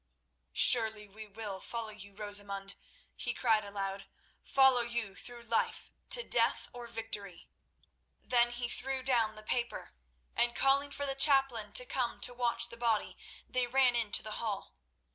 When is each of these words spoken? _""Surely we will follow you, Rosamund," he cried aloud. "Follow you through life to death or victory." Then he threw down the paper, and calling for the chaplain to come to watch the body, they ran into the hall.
_""Surely 0.51 1.07
we 1.07 1.27
will 1.27 1.59
follow 1.61 1.91
you, 1.91 2.15
Rosamund," 2.15 2.73
he 3.15 3.35
cried 3.35 3.63
aloud. 3.63 4.07
"Follow 4.41 4.81
you 4.81 5.13
through 5.13 5.43
life 5.43 5.91
to 6.09 6.23
death 6.23 6.67
or 6.73 6.87
victory." 6.87 7.45
Then 8.19 8.49
he 8.49 8.67
threw 8.67 9.03
down 9.03 9.35
the 9.35 9.43
paper, 9.43 9.93
and 10.35 10.55
calling 10.55 10.89
for 10.89 11.05
the 11.05 11.13
chaplain 11.13 11.71
to 11.73 11.85
come 11.85 12.19
to 12.21 12.33
watch 12.33 12.69
the 12.69 12.77
body, 12.77 13.15
they 13.47 13.67
ran 13.67 13.95
into 13.95 14.23
the 14.23 14.37
hall. 14.41 14.73